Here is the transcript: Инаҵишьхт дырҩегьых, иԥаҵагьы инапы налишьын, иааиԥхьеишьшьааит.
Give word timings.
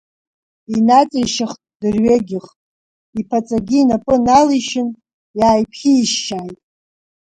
Инаҵишьхт 0.75 1.59
дырҩегьых, 1.79 2.45
иԥаҵагьы 3.19 3.77
инапы 3.81 4.15
налишьын, 4.25 4.89
иааиԥхьеишьшьааит. 5.39 6.59